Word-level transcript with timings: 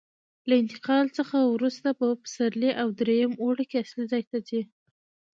له 0.47 0.53
انتقال 0.63 1.05
څخه 1.17 1.37
وروسته 1.53 1.87
په 1.99 2.07
پسرلي 2.23 2.71
او 2.81 2.87
درېیم 2.99 3.31
اوړي 3.41 3.65
کې 3.69 3.77
اصلي 3.83 4.05
ځای 4.11 4.23
ته 4.29 4.37
ځي. 4.47 4.61